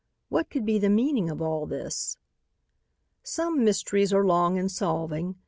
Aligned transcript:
What 0.29 0.49
could 0.49 0.65
be 0.65 0.79
the 0.79 0.89
meaning 0.89 1.29
of 1.29 1.43
all 1.43 1.67
this. 1.67 2.17
Some 3.21 3.63
mysteries 3.63 4.11
are 4.11 4.25
long 4.25 4.57
in 4.57 4.67
solving. 4.67 5.35